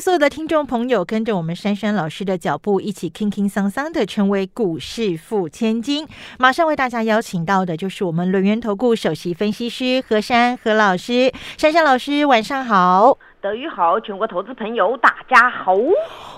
[0.00, 6.06] 所有的听众朋友跟着我们珊珊老师的脚步，一起轻轻桑桑的成为股市富千金。
[6.38, 11.32] 马上为大家邀请到的就是我们轮源投顾首席分析师何珊何老师。
[11.56, 13.18] 珊珊老师，晚上好。
[13.40, 15.74] 德语好，全国投资朋友大家好。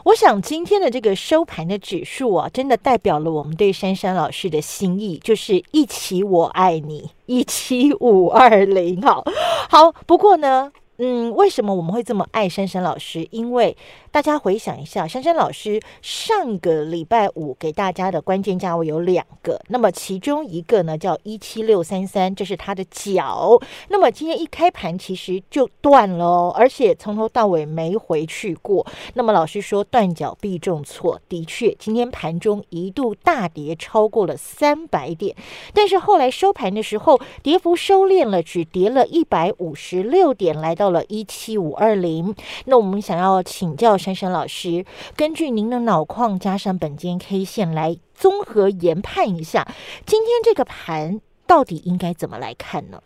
[0.04, 9.02] 我想今天的这个收盘的指数啊，真的代表了我们对珊珊老师的心意，就是一起我爱你，一七五二零。
[9.02, 9.24] 好，
[9.68, 9.92] 好。
[10.06, 10.70] 不过呢。
[11.00, 13.24] 嗯，为什么我们会这么爱珊珊老师？
[13.30, 13.76] 因为
[14.10, 23.60] 大家回想一下，珊珊老师上个礼拜五给大家的关键价位有两个，那么其中一个呢叫一七六三三，这是它的脚。
[23.90, 28.84] 那么今天一开盘其实就断了，而且从头到尾没回去过。
[29.14, 35.36] 那么老师说断脚必重挫，的确，今天盘中一度大跌超过了三百点，
[35.72, 40.87] 但是后来收盘的时候，跌幅收敛了，只跌了一百五十六点，来到。
[40.88, 49.68] 到了一七五二零，那我们想要请教珊珊老师，根据您的脑矿加上本间 K 线来综合研判一下，
[50.06, 53.02] 今天这个盘到底应该怎么来看呢？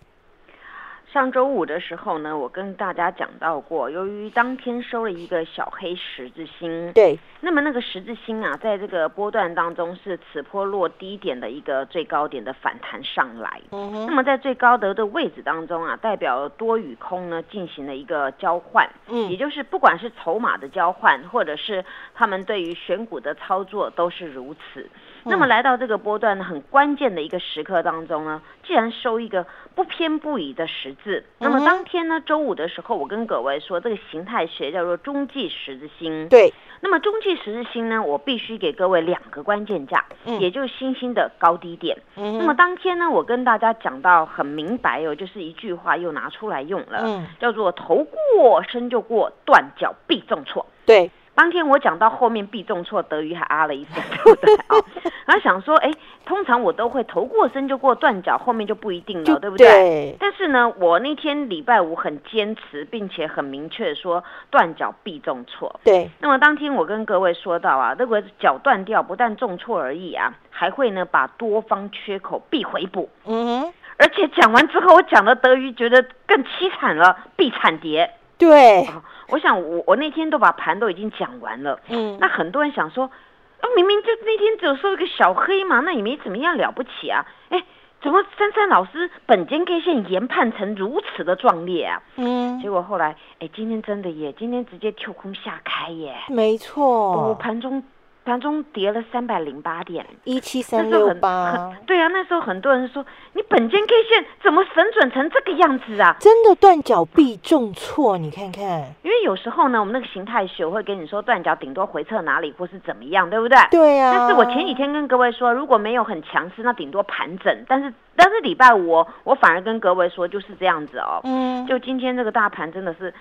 [1.13, 24.89] 上周五的时候呢，我跟大家讲到过，由于当天收了一个小黑十字星，对，那么那个十字星啊，在这个波段当中是此波落低点的一个最高点的反弹上来，嗯，那么在最高德的位置当中啊，代表多与空呢进行了一个交换，嗯，也就是不管是筹码的交换，或者是他们对于选股的操作都是如此。
[25.25, 36.29] 那么来到这个波段呢，很关键的一个时刻当中呢，既然收一个不偏不倚的十字，那么当天呢，周五的时候，我跟各位说，这个形态学叫做中继十字星。
[36.29, 36.53] 对。
[36.81, 40.05] 那么中继十字星呢，我必须给各位两个关键价，
[40.41, 41.97] 也就是星星的高低点。
[42.17, 42.39] 嗯。
[42.39, 48.05] 那么当天呢，我跟大家讲到很明白哦，就是一句话又拿出来用了，叫做头
[48.35, 50.67] 过身就过，断脚必重挫。
[50.85, 51.11] 对。
[51.35, 54.77] 当天我讲到后面必中错，德瑜还啊了一声，对不对啊？
[55.25, 55.91] 然后想说，哎，
[56.27, 60.15] 通常我都会头过身就过断脚，后面就不一定了，对不对？
[60.21, 65.81] 但是呢，我那天礼拜五很坚持，并且很明确说断脚必中错。
[65.85, 66.11] 对。
[66.21, 73.09] 那么当天我跟各位说到啊，如果脚断掉，不但重挫而已啊，还会呢把多方缺口必回补。
[73.25, 73.73] 嗯。
[73.99, 78.11] 而且讲完之后，我讲的德瑜觉得更凄惨了，必惨跌。
[78.47, 78.89] 对。
[79.29, 81.81] 我想，我我那天都把盘都已经讲完了。
[81.89, 87.25] 嗯，那很多人想说，啊，明明就那天只有收一个小黑嘛，那也没怎么样了不起啊。
[87.49, 87.63] 哎，
[88.03, 92.03] 怎么珊珊老师本间 K 线研判成如此的壮烈啊？
[92.17, 96.15] 嗯，结果后来，哎，今天真的耶，今天直接跳空下开耶。
[96.29, 97.83] 没错，我盘中。
[98.25, 101.73] 盘中跌了三百零八点，一七三六八。
[101.87, 106.17] 对啊，那时候很多人说，你本间 K 线怎么神准成这个样子啊？
[106.21, 108.63] 真的断脚必重挫，你看看。
[109.03, 113.59] 因为有时候呢，我们那个形态学会跟你说断脚顶多回撤哪里或是怎么样，对不对？
[113.71, 114.15] 对啊。
[114.17, 117.65] 但是我前几天跟各位说，如果没有很强势，那顶多盘整。
[117.69, 121.21] 但是但是礼拜五，我反而跟各位说就是这样子哦。
[121.25, 121.67] 嗯。
[121.67, 123.13] 就今天这个大盘真的是。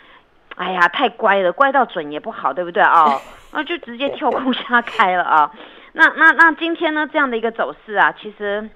[0.55, 3.05] 哎呀，太乖了，乖到准也不好，对不对啊？
[3.53, 5.51] 那就直接跳空下开了啊！
[5.93, 8.69] 那那那今天呢，这样的一个走势啊，其实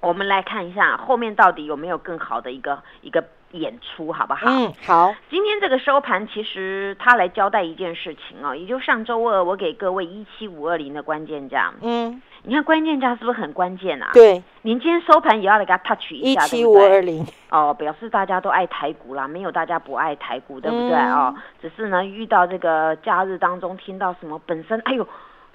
[0.00, 4.50] 我们来看一下后面到底有没有更好的一个一个演出，好不好？
[4.50, 5.14] 嗯，好。
[5.30, 12.20] 今天这个收盘，其实它来交代一件事情哦，也就上周二我给各位一七五二零的关键价，嗯。
[12.44, 14.10] 你看关键价是不是很关键啊？
[14.12, 21.34] 对，您今天收盘也要来给它 touch 一下，一七五二零哦，表示大家都爱台股啦，没有大家不爱台股，对不对哦？
[21.60, 25.06] 只是呢，遇到这个假日当中听到什么本身，哎呦。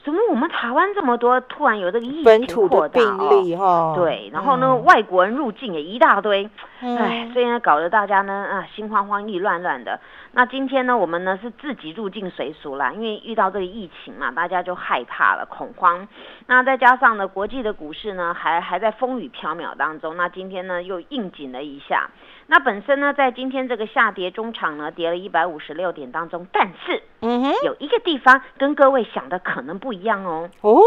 [0.06, 3.94] 怎么我们台湾这么多突然有这个疫情扩大哦？
[3.98, 6.50] 对，然后呢，外国人入境也一大堆，
[6.80, 10.00] 哎，所以呢，搞得大家呢啊心慌慌、意乱乱的。
[10.34, 16.08] 那今天呢，我们呢是自己入境随俗啦，因为遇到这个疫情嘛，大家就害怕了、恐慌。
[16.46, 22.10] 那再加上呢，国际的股市呢还还在风雨飘渺当中，那今天呢又应景了一下。
[22.46, 30.50] 那本身呢，在今天这个下跌中场呢，跌了一百五十六点当中，但是，嗯哼，有一个地方跟各位想的可能不一样哦。
[30.62, 30.80] 哦，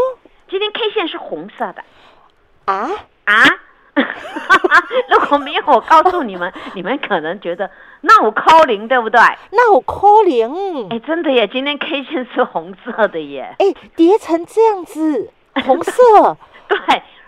[0.47, 1.83] 今天 K 线是红色的，
[2.65, 2.89] 啊
[3.25, 3.35] 啊！
[5.09, 7.69] 如果没有我告诉你们， 你们可能觉得
[8.01, 9.19] 那我 calling 对不对？
[9.51, 13.65] 那我 calling，哎，真的耶，今天 K 线是红色的耶，哎，
[13.95, 15.31] 叠成这样子，
[15.65, 16.77] 红色，对。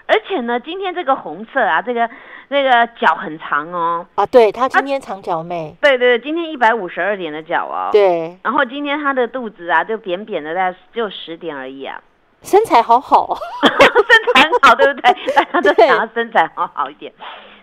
[0.05, 2.07] 而且呢，今天这个红色啊，这个
[2.49, 4.05] 那个脚很长哦。
[4.15, 5.75] 啊，对，它今天长脚妹。
[5.81, 7.87] 对对，今天一百五十二点的脚哦。
[7.91, 8.37] 对。
[8.43, 12.01] 然后今天它的肚子啊，就扁扁的，在只有十点而已啊。
[12.43, 15.13] 身材好好，哦 身材很好，对不对？
[15.33, 17.11] 大家都想要身材好好一点。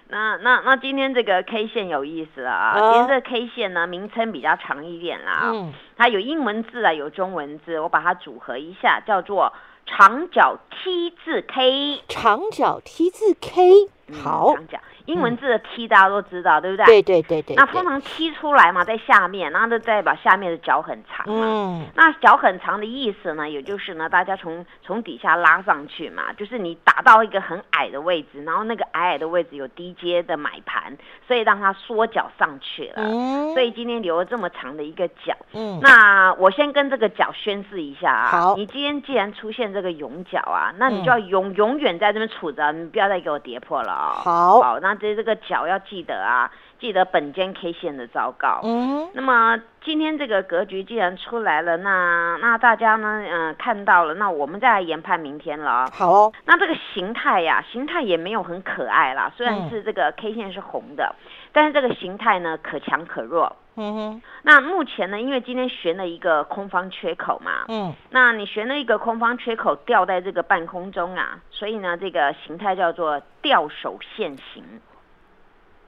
[0.09, 2.75] 那那那今天这个 K 线有意思了啊！
[2.75, 5.50] 今天这个 K 线呢，名称比较长一点啦。
[5.53, 5.73] 嗯。
[5.97, 9.53] 它有英文字啊，有中文字，我把它组合一下，叫做
[9.87, 12.03] 长角 T 字 K。
[12.09, 13.88] 长角 T 字 K。
[14.21, 14.53] 好。
[14.55, 14.81] 长角。
[15.06, 16.87] 英文字的 T 大家都知道，对不对？
[16.87, 17.56] 对对对对。
[17.56, 21.44] 那通常 T 出来嘛，在下面，然后就代表下面的脚很长嘛。
[21.47, 21.87] 嗯。
[21.94, 33.02] 那脚很长的意思呢，也就是呢，大家从从底下拉上去嘛，就是你打到一个很矮的位置，然后那个矮矮的位置有低阶的买盘，所以让它缩脚上去了。
[33.02, 33.52] 嗯。
[33.55, 35.35] 所以今天留了这么长的一个脚。
[35.55, 35.81] 嗯。
[35.82, 38.26] 那我先跟这个脚宣誓一下啊。
[38.29, 38.55] 好。
[38.56, 44.12] 你今天既然出现这个永脚啊，那你就要永永远在这边杵着，你不要再给我跌破了啊。
[44.23, 44.61] 好。
[44.61, 44.89] 好，那。
[44.94, 48.60] 这这个脚要记得啊，记得本间 K 线的糟糕。
[48.64, 55.90] 嗯，那么今天这个格局既然出来了，那那大家呢，嗯，看到了，那我们再来研判明天了啊。
[55.92, 56.32] 好哦。
[56.44, 61.14] 那这个形态呀，形态也没有很可爱啦，虽然是这个 K 线是红的，
[61.52, 63.56] 但是这个形态呢，可强可弱。
[63.76, 64.22] 嗯哼。
[64.43, 74.64] 那目前呢，因为今天悬了一个空方缺口嘛，嗯，那你悬了一个空方缺口吊在这个半空中啊，所以呢，这个形态叫做吊手现形。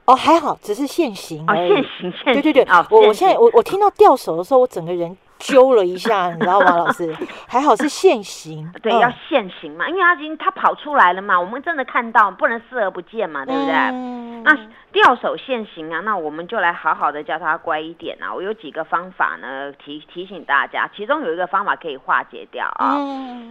[0.04, 7.14] 哦，还好，只是现行哦，现行，现对对对啊，我我现在我我听到吊手的时候，我整个人揪了一下， 你知道吗，老师？
[7.46, 13.74] 还好是现行， 对，要现行嘛，因为他已经他跑出来了嘛，我们真的看到，不能视而不见嘛，对不对？
[13.74, 14.58] 嗯那。
[14.92, 18.32] 掉手现行啊，那我们就来好好的教他乖一点啊。
[18.32, 22.94] 我有几个方法呢，提提醒大家，其中有一个方法可以化解掉啊。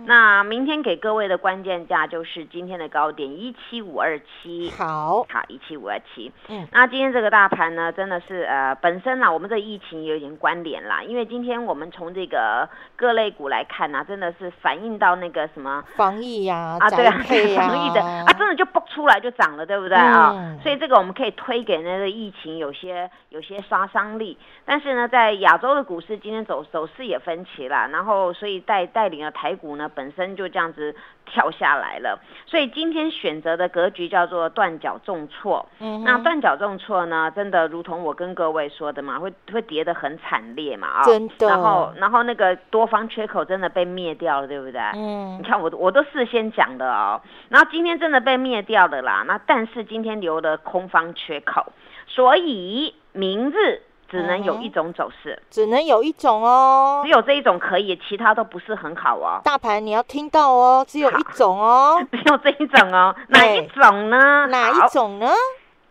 [0.05, 4.71] 那明天给各位的关键价就是今天的高点一七五二七。
[4.77, 6.31] 好，好一七五二七。
[6.47, 17.17] 嗯，那今天这个大盘呢，真的是呃，本身呢，我们这疫情有点关联啦，因为今天我们从这个各类股来看呢，真的是反映到那个什么防疫呀，啊对啊，
[17.57, 20.55] 防疫的啊，真的就蹦出来就涨了，对不对啊？
[20.61, 21.30] 所以这个我们可以。
[21.31, 30.95] 推给那个疫情有些有些杀伤力，但是呢，在亚洲的股市今天走走势也分歧了，然后所以带带领了台股呢本身就这样子
[31.31, 35.65] 跳下来了，所以今天选择的格局叫做断脚重挫。
[35.79, 41.47] 嗯，那断脚重挫呢，真的如同我跟各位说的嘛，会会跌得很惨烈嘛啊，真的。
[41.47, 44.81] 然后然后那个多方缺口真的被灭掉了，对不对？
[44.95, 51.01] 嗯，你看我我都事先讲的哦，然后今天真的被灭掉了啦，那但是今天留的空方。
[51.13, 51.73] 缺口，
[52.07, 53.81] 所以明日
[54.11, 59.39] 只能有一种走势，只能有一种哦，只有这一种可以，其他都不是很好哦。
[59.45, 64.47] 大盘你要听到哦，只有一种哦，只有这一种哦，哪一种呢？
[64.47, 65.27] 哪一种呢？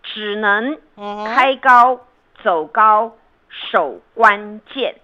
[0.02, 0.78] 只能
[1.34, 1.98] 开高
[2.44, 3.10] 走高，
[3.48, 4.94] 守关键。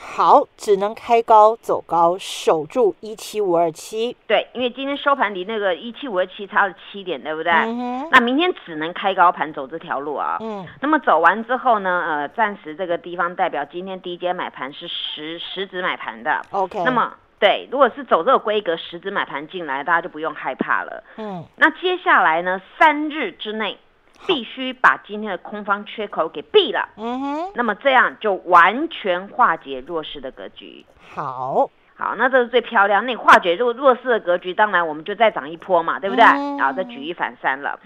[0.00, 4.16] 好，只能开高走高，守住一七五二七。
[4.28, 7.52] 对，因为今天收盘离那个一七五二七差了七点，对不对？
[7.52, 10.36] 嗯那明天只能开高盘走这条路啊。
[10.40, 10.64] 嗯。
[10.80, 12.04] 那么走完之后呢？
[12.06, 16.40] 呃，暂时这个地方代表今天低阶买盘是十十指买盘的。
[16.52, 16.82] OK。
[16.84, 21.02] 那么对，如果是走这个规格十指买盘进来，大家就不用害怕了。
[21.16, 21.44] 嗯。
[21.56, 22.60] 那接下来呢？
[22.78, 23.76] 三日之内。
[24.26, 30.84] 必须把今天的空方缺口给闭了，嗯哼，那么这样就完全化解弱势的格局。
[31.14, 33.06] 好，好，那这是最漂亮。
[33.06, 36.24] 那化解弱弱势的格局，当然我们就再涨一波嘛，对不对？
[36.24, 37.78] 然后再举一反三了。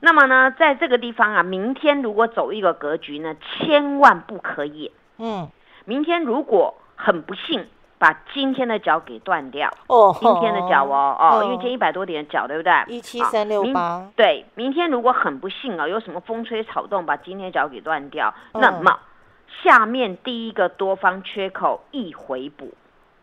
[0.00, 4.92] 那么呢，在这个地方啊，明天如果走一个格局呢，千万不可以。
[5.18, 5.48] 嗯，
[5.86, 7.66] 明天如果很不幸。
[7.98, 12.72] 把今天的脚给断掉哦，今天的脚哦哦，因为今天一百多点的脚，对不对？
[12.86, 14.08] 一七三六八。
[14.14, 18.98] 对，明天如果很不幸啊，有什么风吹草动把今天脚给断掉，那么
[19.62, 22.72] 下面第一个多方缺口易回补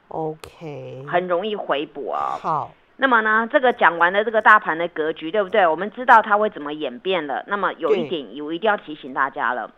[0.10, 2.38] ，OK，很容易回补哦。
[2.42, 5.66] 好，那么呢，这个讲完了这个大盘的格局，对不对？
[5.66, 7.44] 我们知道它会怎么演变了。
[7.48, 9.72] 那么有一点，我一定要提醒大家了。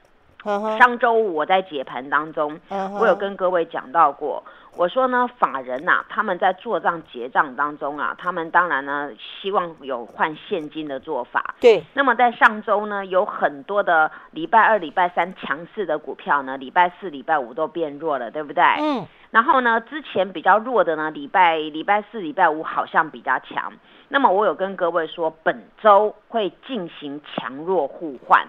[0.78, 2.60] 上周五我在解盘当中，
[3.00, 4.44] 我有跟各位讲到过。
[4.76, 11.56] 我说呢，法人呐，他们在做账结账当中啊，他们当然呢希望有换现金的做法。
[11.60, 11.84] 对。
[11.96, 18.64] 那么在上周呢，有很多的礼拜二、礼拜三强势的股票呢，礼拜四、礼拜五都变弱了，对不对？
[18.80, 19.08] 嗯。
[19.32, 23.74] 然后呢，之前比较弱的呢，礼拜礼拜四、礼拜五好像比较强。
[24.10, 28.48] 那么我有跟各位说，本周会进行强弱互换。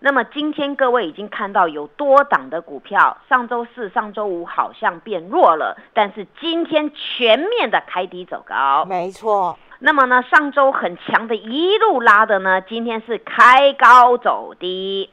[0.00, 9.58] 那么今天各位已经看到有多档的股票，上周四、上周五好像变弱了，但是今天全面的开低走高，没错。
[9.78, 15.10] 那么呢，上周很强的一路拉的呢，今天是开高走低，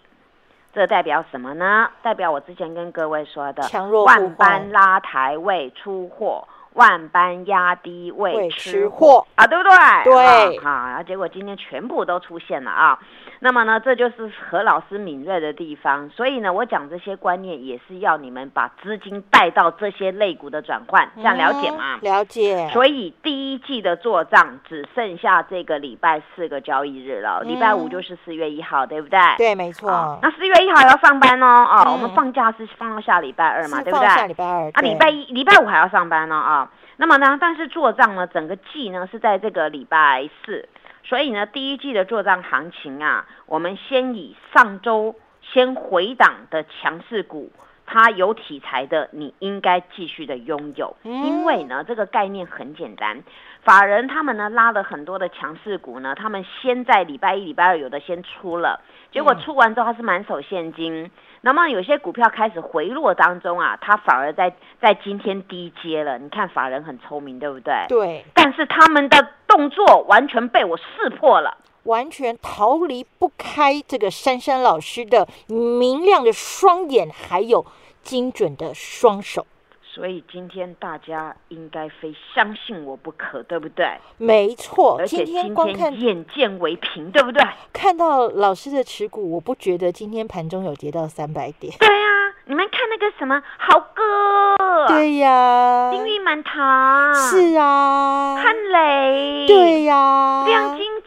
[0.74, 1.90] 这代表什么呢？
[2.02, 6.48] 代表我之前跟各位说的强弱万般拉抬未出货。
[6.74, 9.72] 万般压低未吃货啊，对不对？
[10.06, 12.98] 对，好，结果今天全部都出现了啊。
[13.40, 16.10] 那么呢，这就是何老师敏锐的地方。
[16.10, 21.98] 所以呢，我讲这些观念也是要你们把资金带到这些类股的转换，这样了解吗？
[22.02, 22.70] 了解。
[22.70, 29.20] 所以第一季的做账只剩下这个礼拜四个交易日了，礼拜五就是四月一号，对不对？
[29.38, 30.20] 对，没错。
[30.22, 34.08] 那四月一号要上班哦，哦，我们放假是放到下礼拜二嘛，对不对？
[34.08, 34.72] 下礼拜二。
[34.74, 36.72] 啊，礼拜一、礼拜五还要上班呢啊。
[36.98, 37.38] 那么呢？
[37.42, 40.70] 但是做账呢，整个季呢是在这个礼拜四，
[41.04, 47.52] 所以呢，第一季的做账行情啊，我们先以上周先回档的强势股，
[47.86, 53.22] 它有题材的，你应该继续的拥有，因为呢，这个概念很简单，
[53.62, 58.80] 法人他们呢拉了很多的强势股呢，他们先在礼拜一、礼拜二有的先出了，
[59.12, 61.12] 结果出完之后它是满手现金。
[61.46, 66.18] 那么有些股票开始回落当中啊，它反而在在今天低接了。
[66.18, 67.74] 你看法人很聪明，对不对？
[67.90, 68.26] 对。
[68.34, 77.66] 但是他们的动作完全被我识破了，完全逃离不开这个珊珊老师的明亮的双眼，还有
[78.02, 79.46] 精准的双手。
[79.94, 83.86] 所以今天大家应该非相信我不可，对不对？
[84.18, 87.44] 没错，而且今天光看眼见为凭，对不对？
[87.72, 91.72] 看到老师的持股，我不觉得今天盘中有跌到三百点。
[91.78, 101.03] 对啊，你们看那个什么豪哥，对呀，金玉满堂，是啊，汉雷，对呀，亮晶晶，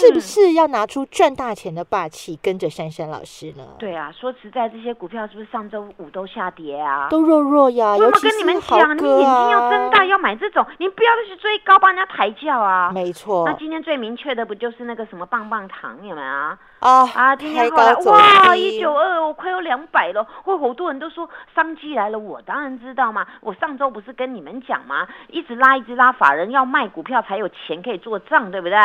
[0.00, 3.64] 是不是要拿出赚大钱的霸气，跟着珊珊老师呢？
[3.78, 7.08] 对啊，说实在，这些股票是不是上周五都下跌啊？
[7.10, 7.94] 都弱弱呀。
[7.94, 12.90] 我跟你们讲，你眼睛要睁大，要买这种，你不要再去追高，帮人家抬轿啊！
[12.92, 13.44] 没错。
[13.44, 16.58] 那今天最明确的不就是那个什么棒棒糖有没有啊？
[16.80, 17.36] 啊啊！
[17.36, 20.24] 今天后来哇，一九二，我快要两百了。
[20.42, 23.26] 会，好多人都说商机来了，我当然知道嘛。
[23.40, 25.06] 我上周不是跟你们讲吗？
[25.28, 28.78] 一直拉，一直拉，法人要卖股票才有钱可以做账，对不对？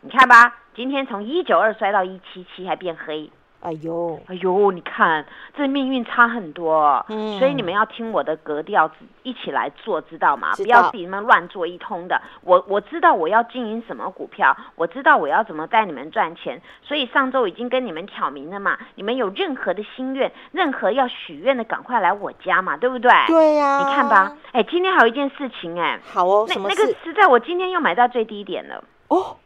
[0.00, 3.30] 你看吧，今天从一九二摔到一七七，还变黑。
[3.60, 8.88] 哎呦，哎呦，你看这命运差很多，嗯，所以你们要听我的格调，
[9.24, 10.52] 一起来做，知道吗？
[10.56, 12.20] 不要自己们乱做一通的。
[12.42, 18.78] 我我知道我要经营什么股票，我知道我要怎么带你们赚钱，所以上周已经跟你们挑明了嘛。
[18.94, 23.10] 你们有任何的心愿，任何要许愿的，赶快来我家嘛，对不对？
[23.26, 23.78] 对呀。
[23.78, 29.36] 你看吧，哎，今天还有一件事情，哎，好哦，那那个实在，我今天又买到最低点了哦。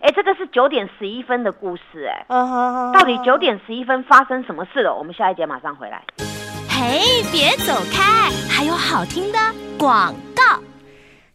[0.00, 2.24] 哎，这个是九点十一分的故事，哎，
[2.94, 4.94] 到底九点十一分发生什么事了？
[4.94, 6.02] 我们下一节马上回来。
[6.70, 9.38] 嘿，别走开，还有好听的
[9.78, 10.27] 广告。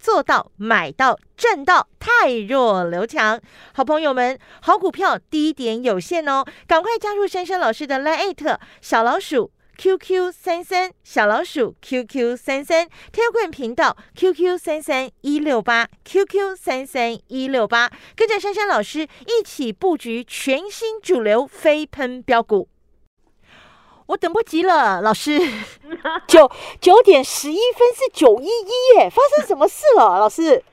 [0.00, 3.38] 做到买到赚到，太弱留强。
[3.74, 14.58] 好朋友们，好股票低点有限哦，赶快加入珊珊老师的 Line 小老鼠 QQ 三三小老鼠 QQ 三三 t e l g r a m 频道 QQ
[14.58, 22.68] 三三一六八 QQ 三三一六八，跟着珊珊老师一起布局全新主流飞喷标股。
[24.10, 25.38] 我等不及了，老师。
[26.26, 26.50] 九
[26.80, 30.64] 九点十一分是九一一耶，发生什么事了，老师？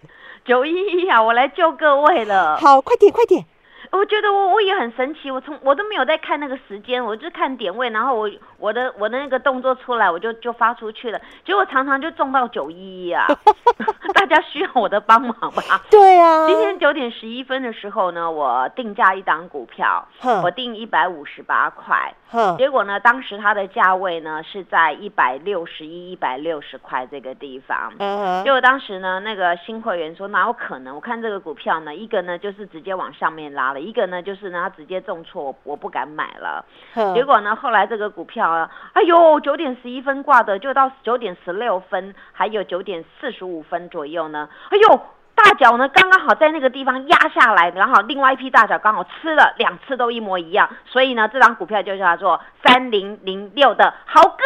[0.44, 2.58] 九一一啊，我来救各位了。
[2.58, 3.46] 好，快点，快点。
[3.91, 13.25] 我觉得我我也很神奇，我从我都没有在看那个时间，我就看点位，然后我我的我的那个动作出来，我就就发出去了，结果常常就中到九一一啊！
[14.13, 15.82] 大家需要我的帮忙吧？
[15.89, 20.06] 对啊，今天九点十一分的时候呢，我定价一档股票，
[20.44, 22.13] 我定一百五十八块，
[22.58, 27.94] 结果呢，当时它的价位呢是在一百六十一、一百六十块这个地方，
[28.44, 30.96] 结果当时呢，那个新会员说哪有可能？
[30.96, 33.76] 我看这个股票呢，一个呢就是直接往上面拉了。
[33.79, 36.65] 一个呢，就是呢，他直接重挫，我不敢买了。
[37.13, 45.01] 结果呢，后来这个股票啊，哎呦，九点十一分挂的，就到九点十六分，还有九点四十五分左右呢，哎呦，
[45.36, 54.43] 大脚呢刚刚好在那个地方压下来，然后另外一批大脚刚好吃了两次都一模一样，所以呢，这张股票就叫做三零零六的豪哥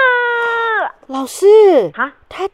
[1.08, 1.46] 老师
[1.96, 2.50] 啊，他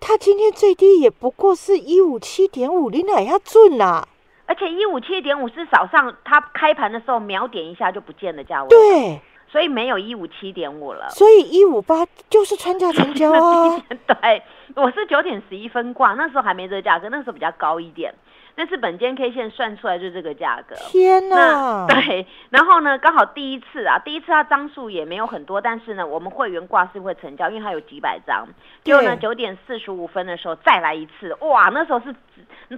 [0.00, 4.06] 他今天最低也不过是一五七点五，你哪要准呐？
[4.54, 9.20] 而且一五七点五是早上它开盘的时候秒点一下就不见的价位，对，
[9.50, 11.08] 所以没有一五七点五了。
[11.10, 13.82] 所以一五八就是穿价成交啊。
[14.06, 14.42] 对，
[14.76, 18.14] 我是九点十一分挂，那时候还没这个价格，那时候比较高一点。
[18.56, 20.74] 但是本间 K 线算出来就是这个价格。
[20.90, 21.86] 天哪！
[21.88, 28.46] 对，然后呢，刚好第一次啊，第一次它张数也没有很多，但是呢，我们会员挂是会成交，因为它有几百张。
[28.84, 32.14] 结果呢，九点四十五分的时候再来一次，哇，那时候是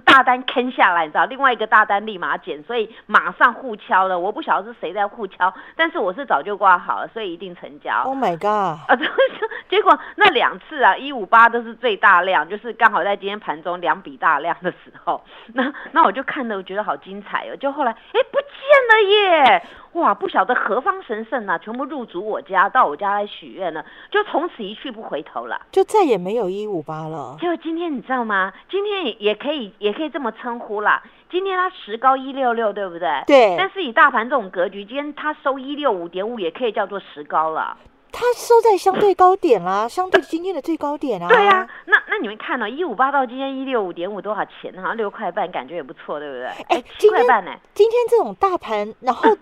[0.03, 4.17] 大单坑下来，你知道，另外一个大单立马减，所以马上互敲了。
[4.17, 8.03] 我不晓得是谁在互敲，但是我是早就挂好了，所以一定成交。
[8.03, 8.79] Oh my god！
[8.89, 8.97] 啊，
[9.69, 15.66] 结果那两次啊，一五八都是最大量，就是刚好在今天盘中两笔大量的时候，那。
[15.91, 17.55] 那我就看的，我觉得好精彩哦！
[17.57, 18.51] 就后来，哎，不见
[18.89, 19.63] 了耶！
[19.93, 27.35] 哇，不晓得何方神圣啊，全部入主我家，到我家来许愿了，就从此一去不回头了，就再也没有一五八了。
[27.39, 28.53] 就今天你知道吗？
[28.69, 31.01] 今天也也可以，也可以这么称呼啦。
[31.29, 33.23] 今天它实高一六六，对不对？
[33.27, 33.55] 对。
[33.57, 37.77] 但是以大盘这种格局，今天它收一六五点五，也可以叫做实高了。
[38.19, 41.27] 它收在相对高点啦， 相对今天的最高点啊。
[41.27, 44.73] 对呀，那那你们看到一五八到今天一六五点五多少钱？
[44.77, 46.47] 好像六块半，感觉也不错，对不对？
[46.69, 47.51] 哎，七块半呢？
[47.75, 49.37] 今天这种大盘，然后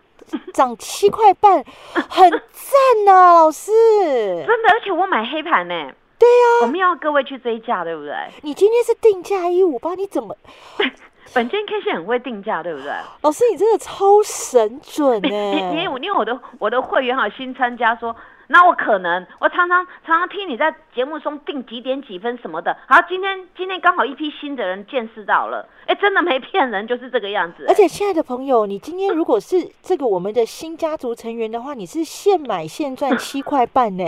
[0.54, 1.64] 涨七块半，
[1.94, 3.72] 很赞呐， 老师。
[4.46, 5.74] 真的，而且我买黑盘呢。
[6.20, 8.14] 对呀，我们要各位去追价，对不对？
[8.42, 10.36] 你今天是定价一五八，你怎么？
[11.34, 12.92] 本间 K 线很会定价，对不对？
[13.22, 15.30] 老师，你真的超神准呢！
[15.30, 18.14] 因为因为我的我的会员好新参加说。
[18.48, 22.78] 那我可能，我常常常常听你在节目中定几点几分什么的。
[22.88, 27.66] 好，今天今天刚好一批新的人见识到了，哎，真的没骗人，就是这个样子。
[27.68, 34.04] 而且，亲爱的朋友，你今天如果是这个我们的新家族成员的话，你是现买现赚 七块半呢。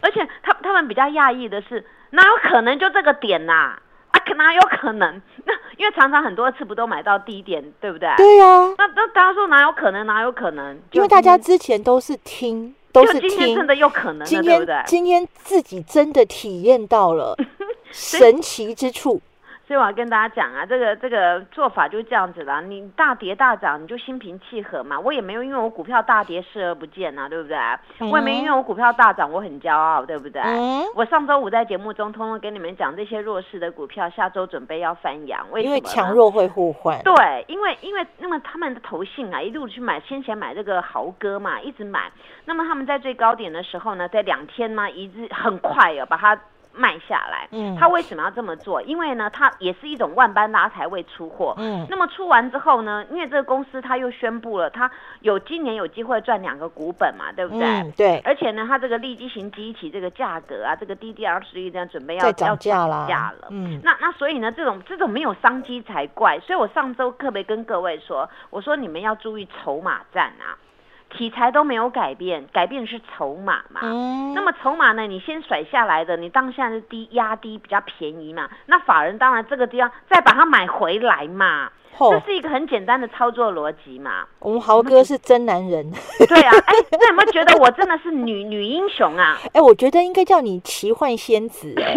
[0.00, 3.78] 而且，他他们比较讶异的是，哪有可能就这个点呐？
[4.10, 5.22] 啊，哪有可能？
[5.46, 8.12] 那因为常常很多次不都买到低点，对不对？
[8.16, 8.74] 对呀。
[8.76, 10.04] 那那大家说哪有可能？
[10.04, 10.80] 哪有可能？
[10.90, 12.74] 因为大家之前都是听。
[12.92, 17.36] 都是听，真的有可能，今天今天自己真的体验到了
[17.90, 19.20] 神奇之处。
[19.66, 22.60] 所以我要跟大家讲啊，这个这个做法就是这样子啦。
[22.60, 24.98] 你大跌大涨，你就心平气和嘛。
[24.98, 27.56] 我也没有因为我股票大跌视而不见呐，对不对？
[28.10, 30.42] 我也没因为我股票大涨我很骄傲，对不对？
[30.94, 35.70] 我上周五在节目中通通跟你们讲，这些弱势的股票下周准备要翻扬，为什么？
[35.70, 37.00] 因为强弱会互换。
[37.02, 42.10] 对，因为因为那么他们的投信啊，一路去买，先前买这个豪哥嘛，一直买。
[42.44, 46.38] 那么他们在最高点的时候呢，在两天嘛，一日很快啊，把它。
[46.74, 48.80] 卖下来，嗯，他为什么要这么做？
[48.82, 57.66] 因为呢，他也是一种万般拉才未出货，嗯，那么出完之后呢，因为这个公司他又宣布了，他有今年有机会赚两个股本嘛，对不对？
[57.66, 58.18] 嗯，对。
[58.24, 66.38] 而且呢，他这个利基型机器这个价格啊，这个 DDR 十一这样准备要要涨价了，嗯，那那所以呢，这种这种没有商机才怪。
[66.40, 70.56] 所以我上周特别跟各位说，我说你们要注意筹码战啊。
[71.12, 73.80] 题材都没有改变，改变的是筹码嘛。
[73.82, 74.32] 嗯。
[74.34, 75.06] 那么筹码呢？
[75.06, 78.48] 你先甩下来的，你当下是低压低比较便宜嘛。
[78.66, 81.70] 那法人当然这个地方再把它买回来嘛。
[81.98, 84.24] 这是一个很简单的操作逻辑嘛。
[84.40, 85.88] 我们豪哥是真男人。
[86.26, 89.38] 对啊，哎，那有没有觉得我真的是女女英雄啊？
[89.52, 91.72] 哎，我觉得应该叫你奇幻仙子。
[91.78, 91.94] 哎。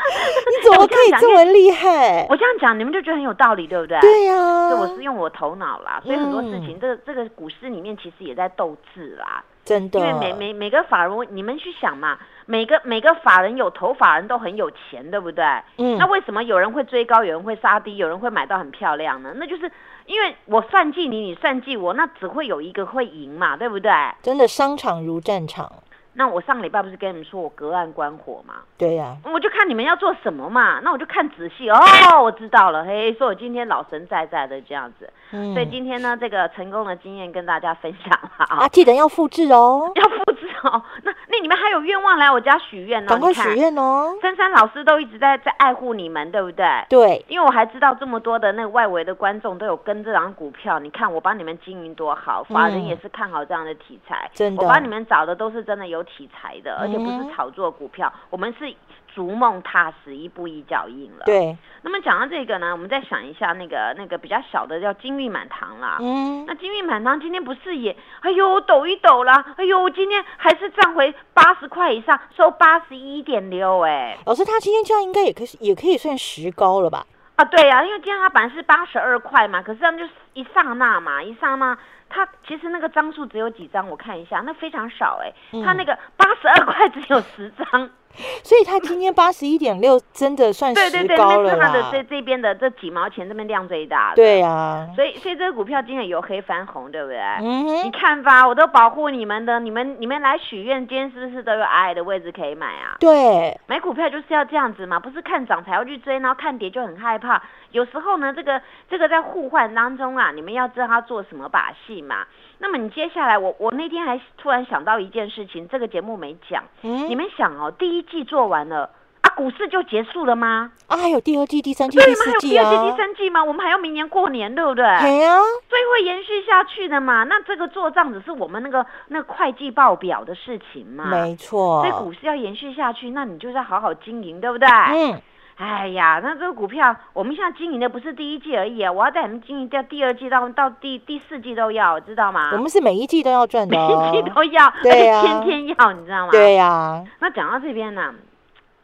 [0.50, 2.26] 你怎么可以这么厉害？
[2.28, 3.98] 我这样讲，你们就觉得很有道理，对不对？
[4.00, 9.98] 对呀，我是用我头脑啦，所以很多事情，这这个股市里面其实也在斗智啦，真的。
[10.00, 15.44] 因为每每每个法人，你们去想嘛，每个每个法人有头，法人都很有钱，对不对？
[15.78, 15.96] 嗯。
[15.98, 19.32] 那为什么有人会追高，有人会杀低，有人会买到很漂亮呢？
[19.36, 19.70] 那就是
[20.06, 23.90] 因为我算计你，你算计我，那只会有一个会赢嘛，对不对？
[24.22, 25.70] 真的，商场如战场。
[26.12, 28.54] 那我上礼拜不是跟你们说我隔岸观火嘛？
[28.76, 30.80] 对呀，我就看你们要做什么嘛。
[30.82, 31.78] 那我就看仔细哦，
[32.22, 32.84] 我知道了。
[32.84, 40.82] 嘿，说我今天老神在在的这样子，所以今天呢，这个成功的经验跟大家分享了啊，记得要复制哦， 要复制哦。
[41.02, 43.08] 那那你们还有愿望来我家许愿呢？
[43.08, 44.12] 赶快许愿哦！
[44.20, 46.66] 珊珊老师都一直在在爱护你们，对不对？
[46.88, 56.76] 对，因为我还知道这么多的那个外围的观众都有跟这张股票，你看我帮你们经营多好，法人也是看好这样的题材，真的，我帮你们找的都是真的有题材的。
[56.76, 58.74] 而且不是炒作股票，我们是
[59.14, 61.24] 逐梦踏实，一步一脚印了。
[61.24, 61.56] 对。
[61.82, 65.98] 那么讲到这个呢，我们再想一下那个那个比较小的叫金玉满堂啦。
[66.00, 66.44] 嗯。
[66.46, 74.16] 那金玉满堂今天不是也哎呦抖一抖啦，哎呦今天还是涨回八十块以上，收八十一点六哎。
[74.26, 77.06] 老师，他今天这样应该也可以也可以算实高了吧？
[77.36, 81.76] 啊，对呀，因为今天它本来是八十二块嘛，可是他们就一刹那嘛，一刹那，
[82.10, 87.88] 它其实那个张数只有几张，我看一下，那非常少哎、欸它那个八十二块只有十张，
[88.42, 91.90] 所以它今天八十一点六，真的算对对对，实高了那是它的。
[91.92, 97.18] 这这边的这几毛钱这边量最大的，对啊，所以所以这个股票今天由黑翻红，对不对？
[97.40, 102.96] 嗯你，看吧，我都保护你们的，你们你们来许愿，今天是不是都有矮矮的位置可以买啊？
[103.00, 107.42] 对，买股票就是要这样子嘛，不是看涨才要去追，然后看跌就很害怕。
[107.70, 112.26] 有时候呢，这个这个在互换当中啊，你们要知道他做什么把戏嘛。
[112.62, 116.62] 那么你接下来，我我那天还突然想到一件事情，这个节目没讲。
[116.82, 118.90] 嗯你们想哦，第一季做完了
[119.22, 120.72] 啊，股市就结束了吗？
[120.86, 122.14] 啊，还有第二季、第三季、对吗？
[122.24, 123.44] 还第四季有第二季、啊第，三季吗？
[123.44, 124.84] 我们还要明年过年，对不对？
[124.84, 127.24] 对啊，所以会延续下去的嘛。
[127.24, 131.04] 那这个做账只是我们那个那个会计报表的事情嘛。
[131.04, 134.66] 没错所以，股市要延续下去，那你就是要好好经营，对不对？
[134.68, 135.20] 嗯，
[135.60, 142.50] 哎呀，那这个股票，我们现在经营的不是第一季而已啊，我要带你们经营到第二季到到第第四季都要，知道吗？
[142.54, 146.30] 我们是每一季都要赚的 每哦一季都要，而且天天要，你知道吗？。
[146.30, 148.14] 对呀，那讲到这边呢、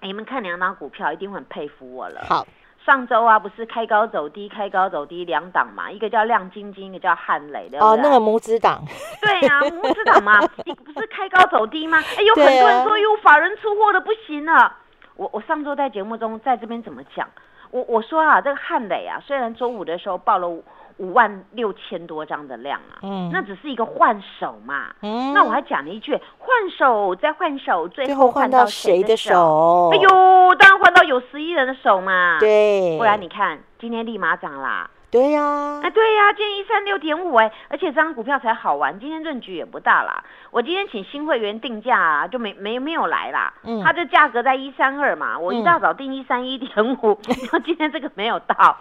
[0.00, 2.20] 哎你们看两档股票一定会很佩服我了。
[2.28, 2.46] 好，
[2.84, 7.88] 上周啊，不是开高走低，开高走低两档嘛，一个叫亮晶晶，一个叫汉磊，对不对？
[7.88, 8.84] 哦，那个母子党，
[9.22, 11.98] 对呀、 母子党嘛，你不是开高走低吗？
[12.18, 14.76] 哎，有很多人说有法人出货的不行了。
[15.16, 17.28] 我我上周在节目中在这边怎么讲？
[17.70, 20.62] 我我说啊，这个汉磊啊，虽然周五的时候报了五
[20.98, 24.94] 五万六千多张的量啊，嗯那只是一个换手嘛。
[25.02, 29.30] 嗯那我还讲了一句，换手再换手，最最后换到谁的手？
[29.30, 29.90] 手？
[29.92, 34.88] 哎，呦，当然换到有十一人的手嘛。，对，不然你看今天立马涨啦。
[35.10, 40.22] 对呀啊，，对呀、今天一三六点五哎，而且这张股票才好玩，今天润局也不大啦。
[40.50, 43.52] 我今天请新会员定价啊，就没没没有来啦。
[43.62, 48.76] 嗯它的价格在一三二嘛，我一大早定一三一点五， 然后今天这个没有到。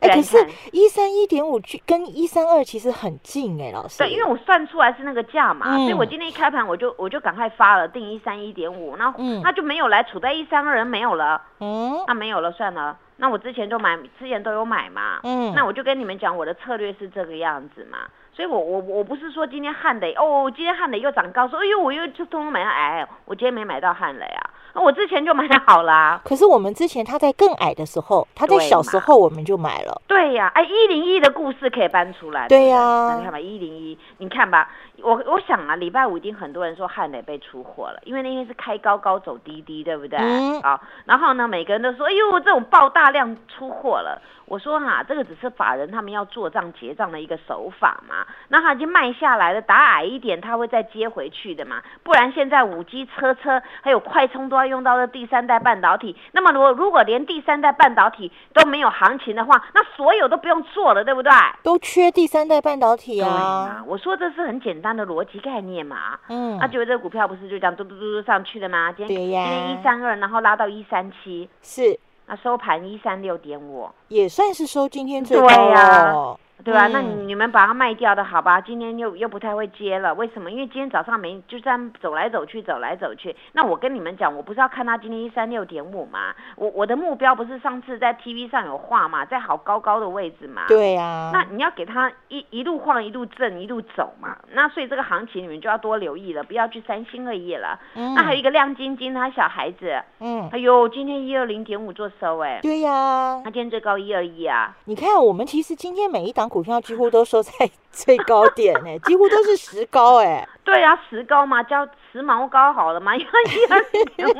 [0.00, 0.36] 哎，可是
[0.72, 5.86] 一三一点五去跟一三二其实很近哎，老师，对，因为我算出来是那个价嘛，嗯。
[5.86, 9.40] 所以我今天一开盘我就我就赶快发了，定一三一点五，那嗯。
[9.42, 12.02] 那就没有来，处在一三二人没有了，嗯。
[12.06, 12.96] 那没有了算了。
[13.16, 17.98] 那我之前就买，之前都有买嘛，嗯，那我就跟你们讲，我的策略是这个样子嘛。
[18.34, 32.48] 所以我我我不是说今天汉磊哦，今天汉磊又涨高，说哎呦我又就通通买到，哎，我今天没买到汉磊啊，那我之前就买好啦、可是我们之前他在更矮的时候，他在小时候我们就买了，对呀、哎，一零一的故事可以搬出来。
[32.48, 32.78] 对呀
[33.10, 34.70] 那你看吧，一零一，你看吧，
[35.02, 40.18] 我我想啊，礼拜五一定很多人说汉磊被出货了，因为那天是开高高走低低，对不对？
[40.18, 44.22] 嗯好，然后呢，每个人都说，哎呦，这种爆大量出货了。
[44.46, 61.32] 我说哈、这个只是法人他们要做账结账的一个手法嘛，那它已经卖下来了，打矮一点，它会再接回去的嘛，不然现在五 G 车车还有快充都要用到这第三代半导体，那么如果如果连第三代半导体都没有行情的话，那所有都不用做了，对不对？
[61.62, 66.18] 都缺第三代半导体啊，，我说这是很简单的逻辑概念嘛。
[66.28, 66.58] 嗯。
[66.58, 68.92] 那，结果这个股票不是就这样嘟嘟嘟嘟上去的吗？
[68.92, 71.98] 今天今天一三二，然后拉到一三七，是。
[72.26, 73.90] 那收盘一三六点五。
[74.08, 76.12] 也算是收今天最对高呀。
[76.12, 78.60] 了，对吧、嗯那你你们把它卖掉的好吧？
[78.60, 80.50] 今天又又不太会接了，为什么？
[80.50, 83.34] 因为今天早上没就这样走来走去，走来走去。
[83.52, 86.34] 那我跟你们讲，我不是要看它今天一三六点五嘛？
[86.56, 90.62] 我我的目标不是上次在 TV 上有画嘛，在好高高的位置嘛。。
[90.68, 97.78] 对呀，那你要给它一一路晃一路震一路走嘛，那所以这个行情你们就要多留意了，不要去三心二意了。
[97.94, 107.50] 嗯那还有一个亮晶晶，他小孩子，嗯，哎呦，今天一二零点五做收哎、对呀他，今天最高一二一啊，你看我们其实今天每一档股票几乎都收在
[107.90, 114.32] 最高点呢， 几乎都是实高哎，对啊，石膏嘛，叫时髦膏好了嘛，因 为一二零点五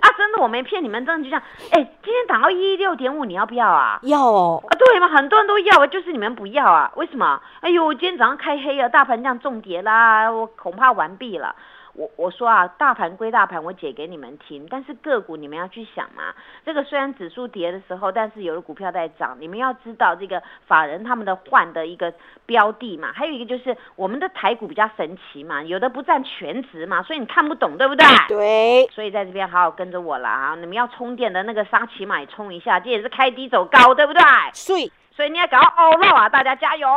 [0.00, 1.42] 啊，真的我没骗你们，真的就这样。
[1.72, 3.98] 哎，今天涨到一六点五，你要不要啊？
[4.04, 7.40] 要哦，啊，对嘛，很多人都要啊，就是你们不要啊，为什么？
[7.62, 11.54] 哎呦，今天早上开黑啊，大盘这样重跌啦，我恐怕完毕了。
[11.94, 16.34] 我我说啊，大盘归大盘，我解给你们听，但是个股你们要去想嘛。
[16.64, 22.12] 这个虽然指数跌的时候，但是有的股票在涨，你们要知道这个法人他们的换的一个
[22.46, 23.12] 标的嘛。
[23.12, 28.06] 还有一个就是我们的台股比较神奇嘛，有的不占全值嘛，所以你看不懂，对不对？
[28.28, 30.54] 对，所以在这边好好跟着我啦啊！
[30.56, 34.22] 你们要充电的那个沙琪玛也充一下，这也是开低走高，对不对？
[34.52, 36.28] 所以所以你要赶快欧肉啊！
[36.28, 36.88] 大家加油！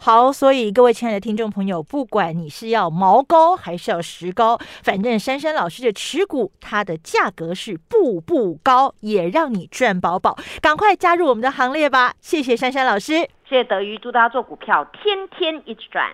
[0.00, 10.36] 好，所以各位亲爱的听众朋友，不管你是要毛高还是要石膏，反正珊珊老师的持股，它的价格是步步高，也让你赚饱饱。
[10.60, 12.14] 赶快加入我们的行列吧！
[12.20, 13.18] 谢谢珊珊老师。
[13.48, 16.04] 谢谢德瑜，祝大家做股票天天一直赚。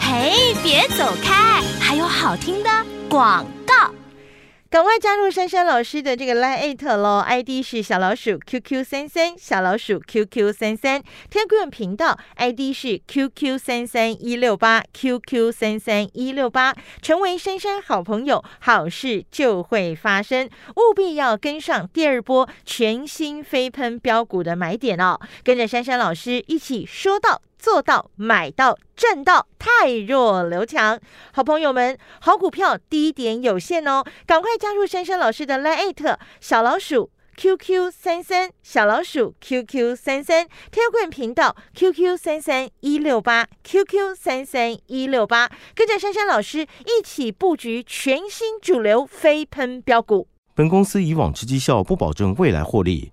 [0.00, 2.70] 嘿，别走开，还有好听的
[3.10, 3.65] 广告。
[4.68, 11.00] 赶快加入珊珊老师的这个 Line 特喽，ID 是小老鼠 QQ 三三，小老鼠 QQ 三三
[11.30, 27.40] ，Telegram 频道 ID 是 QQ 三三一六八，QQ 三三一六八，成为珊珊好朋友，好事就会发生，务必要跟上第二波全新飞喷标股的买点哦，跟着珊珊老师一起说到。
[27.58, 30.98] 做到买到赚到，太弱留强。
[31.32, 50.28] 好朋友们，好股票低点有限哦，赶快加入珊珊老师的 Line 小老鼠 QQ 三三小老鼠 QQ 三三 Telegram 频道 QQ 三三一六八 QQ 三三一六八，跟着珊珊老师一起布局全新主流飞喷标股。
[50.54, 53.12] 本公司以往之绩效不保证未来获利，